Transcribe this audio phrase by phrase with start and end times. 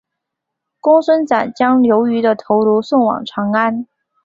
[0.79, 3.85] 公孙瓒将刘虞的头颅送往长安。